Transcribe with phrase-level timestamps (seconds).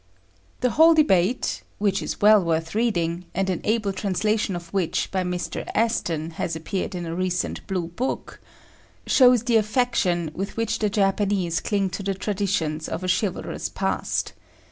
[0.61, 5.21] The whole debate (which is well worth reading, and an able translation of which by
[5.23, 5.63] Mr.
[5.75, 8.41] Aston has appeared in a recent Blue Book)
[9.05, 14.33] shows the affection with which the Japanese cling to the traditions of a chivalrous past.